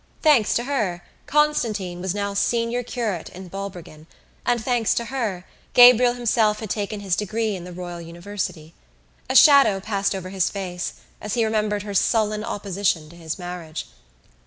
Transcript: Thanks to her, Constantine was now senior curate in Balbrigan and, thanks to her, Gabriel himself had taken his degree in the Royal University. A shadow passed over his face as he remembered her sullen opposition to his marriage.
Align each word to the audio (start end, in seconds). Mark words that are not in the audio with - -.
Thanks 0.23 0.55
to 0.55 0.63
her, 0.63 1.03
Constantine 1.27 2.01
was 2.01 2.15
now 2.15 2.33
senior 2.33 2.81
curate 2.81 3.29
in 3.29 3.49
Balbrigan 3.49 4.07
and, 4.47 4.59
thanks 4.59 4.95
to 4.95 5.05
her, 5.05 5.45
Gabriel 5.75 6.13
himself 6.13 6.59
had 6.59 6.71
taken 6.71 7.01
his 7.01 7.15
degree 7.15 7.55
in 7.55 7.65
the 7.65 7.71
Royal 7.71 8.01
University. 8.01 8.73
A 9.29 9.35
shadow 9.35 9.79
passed 9.79 10.15
over 10.15 10.29
his 10.29 10.49
face 10.49 10.93
as 11.21 11.35
he 11.35 11.45
remembered 11.45 11.83
her 11.83 11.93
sullen 11.93 12.43
opposition 12.43 13.11
to 13.11 13.15
his 13.15 13.37
marriage. 13.37 13.85